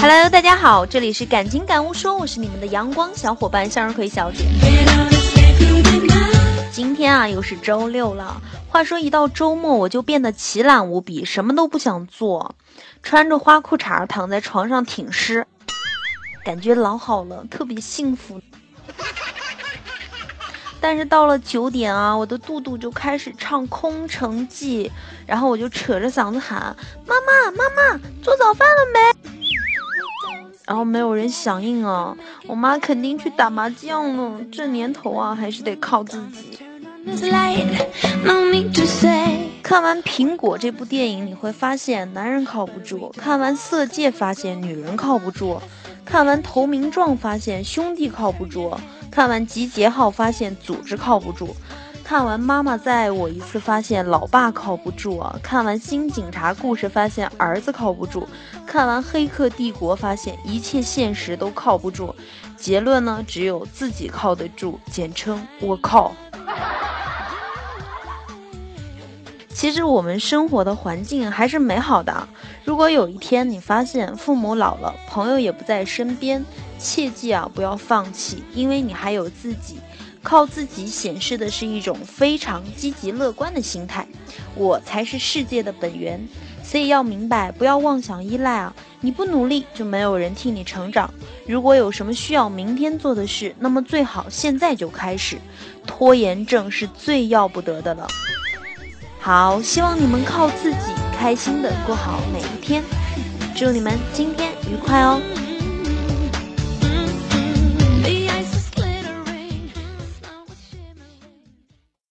[0.00, 4.44] Hello，大家好，这里是感情感悟说，我是你们的阳光小伙伴向日葵小姐。
[6.70, 8.40] 今天啊，又是周六了。
[8.68, 12.54] 话说一到周末，我就变得奇懒无比，什么都不想做，
[13.02, 15.48] 穿着花裤衩躺在床上挺尸，
[16.44, 18.40] 感觉老好了，特别幸福。
[20.80, 24.88] 但是到了九点啊，我的肚肚就开始唱《空城计》，
[25.26, 26.74] 然后我就扯着嗓子喊
[27.06, 28.98] ：“妈妈，妈妈，做早饭了没？”
[30.66, 32.14] 然后没有人响应啊，
[32.46, 34.40] 我妈肯定去打麻将了。
[34.52, 36.58] 这年头啊，还是得靠自己。
[39.62, 45.58] 看完《苹果》这部电影，你会发现男人靠不住；看完《色戒》，发现女人靠不住；
[46.04, 48.70] 看完《投名状》，发现兄弟靠不住；
[49.10, 51.54] 看完《集结号》，发现组织靠不住。
[52.04, 55.38] 看完妈妈再爱我一次，发现老爸靠不住啊！
[55.42, 58.26] 看完新警察故事，发现儿子靠不住；
[58.66, 62.14] 看完黑客帝国，发现一切现实都靠不住。
[62.56, 66.12] 结论呢，只有自己靠得住，简称我靠。
[69.52, 72.28] 其实我们生活的环境还是美好的。
[72.68, 76.44] 如果有一天你发现父母老了，朋友也不在身边，
[76.78, 79.78] 切记啊，不要放弃，因为你还有自己。
[80.22, 84.06] 靠自己显示的是一种非常积极乐观的心态，
[84.54, 86.28] 我才是世界的本源，
[86.62, 88.74] 所以要明白，不要妄想依赖啊！
[89.00, 91.10] 你不努力，就没有人替你成长。
[91.46, 95.38] 如果有什么需要明天做的事，那么最好现在就开始，
[95.86, 98.06] 拖延症是最要不得的了。
[99.20, 100.87] 好，希望你们靠自己，
[101.18, 102.80] 开心的过好每一天，
[103.56, 105.20] 祝你们今天愉快哦！